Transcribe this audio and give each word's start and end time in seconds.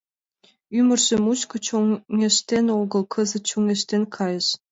—Ӱмыржӧ 0.77 1.15
мучко 1.25 1.55
чоҥештен 1.67 2.65
огыл, 2.79 3.03
кызыт 3.13 3.43
чоҥештен 3.49 4.03
кайыш. 4.15 4.47